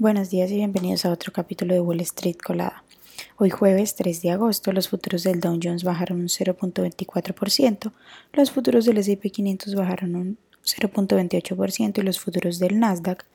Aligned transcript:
Buenos 0.00 0.30
días 0.30 0.48
y 0.52 0.54
bienvenidos 0.54 1.04
a 1.04 1.10
otro 1.10 1.32
capítulo 1.32 1.74
de 1.74 1.80
Wall 1.80 2.00
Street 2.02 2.36
Colada. 2.36 2.84
Hoy 3.36 3.50
jueves 3.50 3.96
3 3.96 4.22
de 4.22 4.30
agosto 4.30 4.70
los 4.70 4.88
futuros 4.88 5.24
del 5.24 5.40
Dow 5.40 5.58
Jones 5.60 5.82
bajaron 5.82 6.20
un 6.20 6.28
0.24%, 6.28 7.90
los 8.32 8.52
futuros 8.52 8.84
del 8.84 8.98
S&P 8.98 9.28
500 9.28 9.74
bajaron 9.74 10.14
un 10.14 10.38
0.28% 10.64 11.98
y 11.98 12.02
los 12.02 12.20
futuros 12.20 12.60
del 12.60 12.78
Nasdaq 12.78 13.26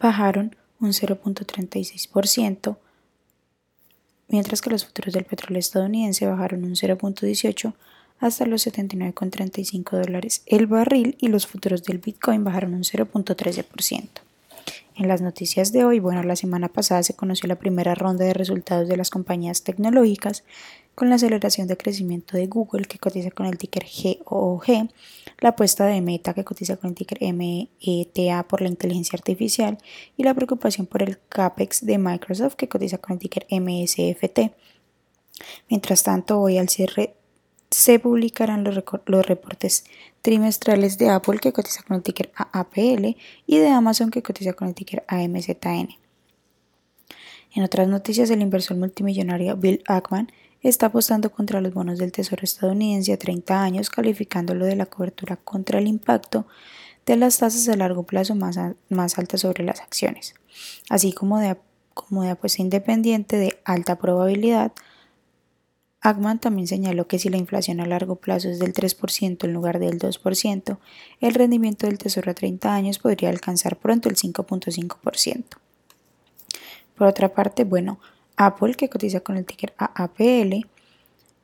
bajaron 0.00 0.56
un 0.80 0.88
0.36%, 0.88 2.76
mientras 4.26 4.60
que 4.60 4.70
los 4.70 4.84
futuros 4.84 5.14
del 5.14 5.26
petróleo 5.26 5.60
estadounidense 5.60 6.26
bajaron 6.26 6.64
un 6.64 6.74
0.18% 6.74 7.72
hasta 8.18 8.46
los 8.46 8.66
79,35 8.66 9.90
dólares 9.92 10.42
el 10.46 10.66
barril 10.66 11.16
y 11.20 11.28
los 11.28 11.46
futuros 11.46 11.84
del 11.84 11.98
Bitcoin 11.98 12.42
bajaron 12.42 12.74
un 12.74 12.82
0.13%. 12.82 14.25
En 14.98 15.08
las 15.08 15.20
noticias 15.20 15.72
de 15.72 15.84
hoy, 15.84 16.00
bueno, 16.00 16.22
la 16.22 16.36
semana 16.36 16.68
pasada 16.68 17.02
se 17.02 17.14
conoció 17.14 17.48
la 17.48 17.58
primera 17.58 17.94
ronda 17.94 18.24
de 18.24 18.32
resultados 18.32 18.88
de 18.88 18.96
las 18.96 19.10
compañías 19.10 19.62
tecnológicas 19.62 20.42
con 20.94 21.10
la 21.10 21.16
aceleración 21.16 21.68
de 21.68 21.76
crecimiento 21.76 22.38
de 22.38 22.46
Google 22.46 22.86
que 22.86 22.98
cotiza 22.98 23.30
con 23.30 23.44
el 23.44 23.58
ticker 23.58 23.84
GOG, 24.24 24.88
la 25.40 25.50
apuesta 25.50 25.84
de 25.84 26.00
Meta 26.00 26.32
que 26.32 26.44
cotiza 26.44 26.78
con 26.78 26.88
el 26.90 26.96
ticker 26.96 27.18
META 27.34 28.48
por 28.48 28.62
la 28.62 28.68
inteligencia 28.68 29.18
artificial 29.18 29.76
y 30.16 30.22
la 30.22 30.32
preocupación 30.32 30.86
por 30.86 31.02
el 31.02 31.18
CAPEX 31.28 31.84
de 31.84 31.98
Microsoft 31.98 32.54
que 32.54 32.68
cotiza 32.68 32.96
con 32.96 33.12
el 33.12 33.18
ticker 33.18 33.46
MSFT. 33.50 34.50
Mientras 35.68 36.04
tanto, 36.04 36.40
hoy 36.40 36.56
al 36.56 36.70
cierre 36.70 37.15
se 37.70 37.98
publicarán 37.98 38.64
los, 38.64 38.82
los, 39.06 39.26
reportes 39.26 39.84
trimestrales 40.22 40.98
de 40.98 41.10
Apple 41.10 41.38
que 41.38 41.52
cotiza 41.52 41.82
con 41.82 41.96
el 41.96 42.02
ticker 42.02 42.32
AAPL 42.36 43.16
y 43.46 43.58
de 43.58 43.68
Amazon 43.68 44.10
que 44.10 44.22
cotiza 44.22 44.52
con 44.52 44.68
el 44.68 44.74
ticker 44.74 45.04
AMZN. 45.08 45.88
En 47.54 47.62
otras 47.62 47.88
noticias, 47.88 48.30
el 48.30 48.42
inversor 48.42 48.76
multimillonario 48.76 49.56
Bill 49.56 49.82
Ackman 49.86 50.30
está 50.62 50.86
apostando 50.86 51.30
contra 51.30 51.60
los 51.60 51.72
bonos 51.72 51.98
del 51.98 52.12
Tesoro 52.12 52.42
estadounidense 52.44 53.12
a 53.12 53.18
30 53.18 53.62
años, 53.62 53.90
calificándolo 53.90 54.66
de 54.66 54.76
la 54.76 54.86
cobertura 54.86 55.36
contra 55.36 55.78
el 55.78 55.86
impacto 55.86 56.46
de 57.06 57.16
las 57.16 57.38
tasas 57.38 57.68
a 57.68 57.76
largo 57.76 58.02
plazo 58.02 58.34
más, 58.34 58.58
más 58.88 59.18
altas 59.18 59.40
sobre 59.40 59.64
las 59.64 59.80
acciones, 59.80 60.34
así 60.90 61.12
como 61.12 61.38
de, 61.38 61.56
como 61.94 62.24
de 62.24 62.30
apuesta 62.30 62.62
independiente 62.62 63.36
de 63.36 63.58
alta 63.64 63.96
probabilidad 63.96 64.72
Ackman 66.00 66.38
también 66.38 66.68
señaló 66.68 67.08
que 67.08 67.18
si 67.18 67.28
la 67.28 67.36
inflación 67.36 67.80
a 67.80 67.86
largo 67.86 68.16
plazo 68.16 68.48
es 68.48 68.58
del 68.58 68.72
3% 68.72 69.44
en 69.44 69.52
lugar 69.52 69.78
del 69.78 69.98
2%, 69.98 70.78
el 71.20 71.34
rendimiento 71.34 71.86
del 71.86 71.98
tesoro 71.98 72.30
a 72.30 72.34
30 72.34 72.72
años 72.72 72.98
podría 72.98 73.30
alcanzar 73.30 73.76
pronto 73.76 74.08
el 74.08 74.16
5.5%. 74.16 75.44
Por 76.94 77.06
otra 77.06 77.34
parte, 77.34 77.64
bueno, 77.64 77.98
Apple, 78.36 78.74
que 78.74 78.88
cotiza 78.88 79.20
con 79.20 79.36
el 79.36 79.44
ticker 79.44 79.74
AAPL, 79.78 80.66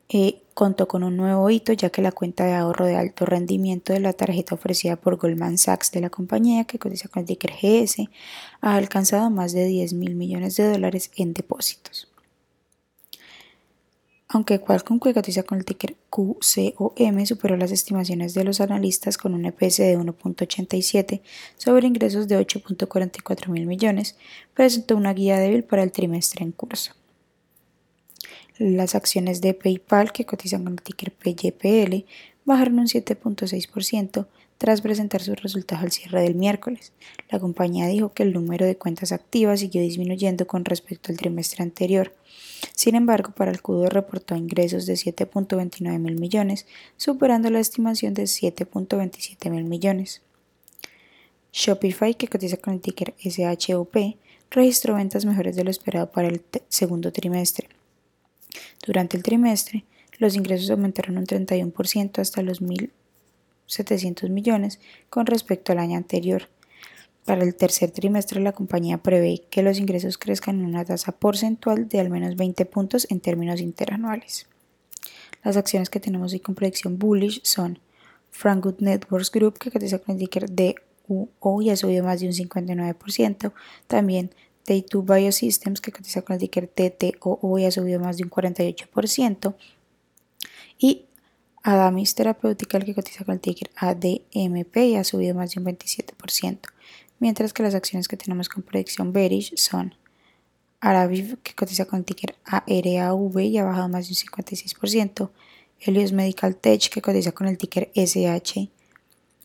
eh, 0.09 0.43
contó 0.53 0.87
con 0.87 1.03
un 1.05 1.17
nuevo 1.17 1.49
hito 1.49 1.73
ya 1.73 1.89
que 1.89 2.03
la 2.03 2.13
cuenta 2.13 2.45
de 2.45 2.53
ahorro 2.53 2.85
de 2.85 2.97
alto 2.97 3.25
rendimiento 3.25 3.95
de 3.95 4.01
la 4.01 4.13
tarjeta 4.13 4.55
ofrecida 4.55 4.97
por 4.97 5.17
Goldman 5.17 5.57
Sachs 5.57 5.91
de 5.91 6.03
la 6.03 6.11
compañía 6.11 6.65
que 6.65 6.79
cotiza 6.79 7.09
con 7.09 7.21
el 7.21 7.27
ticker 7.27 7.53
GS 7.53 8.11
ha 8.61 8.77
alcanzado 8.77 9.31
más 9.31 9.55
de 9.55 9.65
10 9.65 9.95
mil 9.95 10.15
millones 10.15 10.57
de 10.57 10.71
dólares 10.71 11.11
en 11.17 11.33
depósitos 11.33 12.12
aunque 14.33 14.61
Qualcomm 14.61 14.99
que 14.99 15.13
cotiza 15.13 15.43
con 15.43 15.59
el 15.59 15.65
ticker 15.67 15.95
QCOM 16.09 17.27
superó 17.27 17.57
las 17.59 17.71
estimaciones 17.71 18.33
de 18.33 18.45
los 18.45 18.63
analistas 18.63 19.19
con 19.19 19.35
un 19.35 19.45
EPS 19.45 19.77
de 19.77 19.99
1.87 19.99 21.21
sobre 21.59 21.87
ingresos 21.87 22.29
de 22.29 22.39
8.44 22.39 23.49
mil 23.49 23.67
millones, 23.67 24.17
presentó 24.55 24.97
una 24.97 25.13
guía 25.13 25.39
débil 25.39 25.65
para 25.65 25.83
el 25.83 25.93
trimestre 25.93 26.45
en 26.45 26.53
curso. 26.53 26.93
Las 28.57 28.95
acciones 28.95 29.43
de 29.43 29.53
PayPal 29.53 30.13
que 30.13 30.25
cotizan 30.25 30.65
con 30.65 30.73
el 30.75 30.83
ticker 30.83 31.13
PYPL 31.13 32.07
bajaron 32.47 32.79
un 32.79 32.87
7.6% 32.87 34.27
tras 34.63 34.81
presentar 34.81 35.21
sus 35.21 35.43
resultados 35.43 35.83
al 35.83 35.91
cierre 35.91 36.23
del 36.23 36.37
miércoles. 36.37 36.93
La 37.31 37.41
compañía 37.41 37.89
dijo 37.89 38.13
que 38.13 38.23
el 38.23 38.33
número 38.33 38.65
de 38.65 38.77
cuentas 38.77 39.11
activas 39.11 39.59
siguió 39.59 39.83
disminuyendo 39.83 40.47
con 40.47 40.65
respecto 40.65 41.11
al 41.11 41.19
trimestre 41.19 41.65
anterior. 41.65 42.15
Sin 42.73 42.95
embargo, 42.95 43.33
para 43.33 43.51
el 43.51 43.61
Q2 43.61 43.89
reportó 43.89 44.37
ingresos 44.37 44.87
de 44.87 44.93
7.29 44.93 45.99
mil 45.99 46.15
millones, 46.15 46.65
superando 46.97 47.51
la 47.51 47.59
estimación 47.59 48.15
de 48.15 48.23
7.27 48.23 49.51
mil 49.51 49.65
millones. 49.65 50.23
Shopify, 51.53 52.15
que 52.15 52.29
cotiza 52.29 52.57
con 52.57 52.75
el 52.75 52.81
ticker 52.81 53.15
SHUP, 53.19 53.97
registró 54.49 54.95
ventas 54.95 55.25
mejores 55.25 55.57
de 55.57 55.65
lo 55.65 55.73
esperado 55.73 56.13
para 56.13 56.29
el 56.29 56.41
segundo 56.69 57.11
trimestre. 57.11 57.67
Durante 58.87 59.17
el 59.17 59.25
trimestre, 59.25 59.85
los 60.19 60.37
ingresos 60.37 60.71
aumentaron 60.71 61.19
un 61.19 61.27
31% 61.27 62.21
hasta 62.21 62.43
los 62.43 62.61
1.700 63.69 64.29
millones 64.31 64.81
con 65.11 65.27
respecto 65.27 65.73
al 65.73 65.79
año 65.79 65.97
anterior. 65.97 66.49
Para 67.25 67.45
el 67.45 67.55
tercer 67.55 67.91
trimestre, 67.93 68.41
la 68.41 68.53
compañía 68.53 68.99
prevé 68.99 69.45
que 69.51 69.63
los 69.63 69.79
ingresos 69.79 70.19
crezcan 70.19 70.59
en 70.59 70.67
una 70.67 70.85
tasa 70.85 71.13
porcentual 71.13 71.89
de 71.89 72.01
al 72.01 72.11
menos 72.11 72.37
20 72.37 72.65
puntos 72.67 73.07
en 73.11 73.21
términos 73.21 73.61
interanuales. 73.61 74.47
Las 75.45 75.57
acciones 75.57 75.89
que 75.89 76.01
tenemos 76.01 76.33
hoy 76.33 76.41
con 76.41 76.55
predicción 76.55 76.99
bullish 76.99 77.41
son 77.45 77.79
Frankwood 78.31 78.81
Networks 78.81 79.31
Group, 79.31 79.59
que 79.59 79.71
cotiza 79.71 79.99
con 79.99 80.15
el 80.15 80.19
ticker 80.19 80.47
DUO 80.51 81.63
y 81.63 81.71
ha 81.71 81.77
subido 81.77 82.05
más 82.05 82.21
de 82.21 82.27
un 82.27 82.33
59%. 82.33 83.53
También 83.87 84.31
Day2 84.67 85.05
Biosystems, 85.05 85.81
que 85.81 85.93
cotiza 85.93 86.23
con 86.23 86.35
el 86.35 86.41
ticker 86.41 86.69
TTOO 86.69 87.59
y 87.59 87.65
ha 87.65 87.71
subido 87.71 88.01
más 88.01 88.17
de 88.17 88.25
un 88.25 88.31
48% 88.31 89.55
y 90.79 91.07
Adamis 91.63 92.15
Therapeutical 92.15 92.85
que 92.85 92.95
cotiza 92.95 93.25
con 93.25 93.35
el 93.35 93.41
ticker 93.41 93.71
ADMP 93.77 94.77
y 94.77 94.97
ha 94.97 95.05
subido 95.05 95.35
más 95.35 95.53
de 95.53 95.61
un 95.61 95.67
27%, 95.67 96.59
mientras 97.19 97.53
que 97.53 97.63
las 97.63 97.75
acciones 97.75 98.09
que 98.09 98.17
tenemos 98.17 98.49
con 98.49 98.63
predicción 98.63 99.13
bearish 99.13 99.57
son 99.57 99.95
Araviv 100.81 101.39
que 101.43 101.55
cotiza 101.55 101.85
con 101.85 102.01
el 102.01 102.05
ticker 102.05 102.35
ARAV 102.45 103.39
y 103.41 103.59
ha 103.59 103.65
bajado 103.65 103.89
más 103.89 104.09
de 104.09 104.13
un 104.13 104.45
56%, 104.45 105.31
Helios 105.79 106.13
Medical 106.13 106.57
Tech 106.57 106.89
que 106.91 107.01
cotiza 107.01 107.33
con 107.33 107.47
el 107.47 107.59
ticker 107.59 107.91
SH 107.95 108.69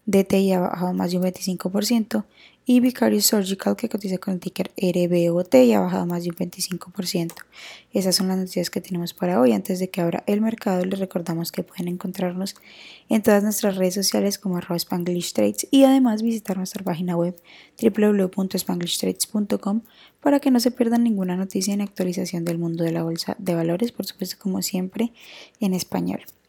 DTI 0.08 0.54
ha 0.54 0.62
bajado 0.62 0.94
más 0.94 1.12
de 1.12 1.18
un 1.18 1.26
25% 1.26 2.26
y 2.66 2.80
Vicarious 2.82 3.26
Surgical 3.26 3.78
que 3.78 3.88
cotiza 3.88 4.18
con 4.18 4.34
el 4.34 4.42
ticker 4.42 4.72
RBOT 4.78 5.56
y 5.56 5.72
ha 5.72 5.80
bajado 5.80 6.06
más 6.06 6.24
de 6.24 6.30
un 6.30 6.36
25%. 6.36 7.34
Esas 7.94 8.16
son 8.16 8.28
las 8.28 8.38
noticias 8.38 8.70
que 8.70 8.82
tenemos 8.82 9.14
para 9.14 9.40
hoy. 9.40 9.54
Antes 9.54 9.80
de 9.80 9.90
que 9.90 10.02
abra 10.02 10.24
el 10.28 10.42
mercado, 10.42 10.84
les 10.84 11.00
recordamos 11.00 11.54
que 11.54 11.64
pueden 11.64 11.88
encontrarnos 11.88 12.56
en 13.08 13.22
todas 13.22 13.44
nuestras 13.44 13.78
redes 13.78 13.94
sociales 13.94 14.38
como 14.38 14.58
arroba 14.58 14.76
Spanglish 14.76 15.32
Trades 15.32 15.68
y 15.72 15.86
además 15.86 16.22
visitar 16.22 16.58
nuestra 16.58 16.84
página 16.84 17.16
web 17.16 17.42
www.spanglishtrades.com 17.82 19.82
para 20.22 20.42
que 20.42 20.52
no 20.52 20.60
se 20.60 20.72
pierdan 20.72 21.04
ninguna 21.04 21.38
noticia 21.38 21.74
en 21.74 21.82
actualización 21.82 22.44
del 22.44 22.58
mundo 22.58 22.84
de 22.84 22.92
la 22.92 23.04
bolsa 23.04 23.38
de 23.40 23.56
valores, 23.56 23.94
por 23.94 24.06
supuesto 24.06 24.36
como 24.40 24.62
siempre 24.62 25.14
en 25.62 25.74
español. 25.74 26.20